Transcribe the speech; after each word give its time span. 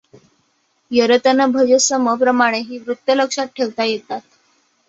यरतनभजसम 0.91 2.15
प्रमाणे 2.15 2.59
ही 2.61 2.77
वृत्ते 2.77 3.17
लक्षात 3.17 3.47
ठेवता 3.55 3.83
येतात. 3.83 4.21